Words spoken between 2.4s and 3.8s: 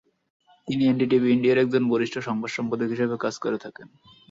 সম্পাদক হিসেবে কাজ করে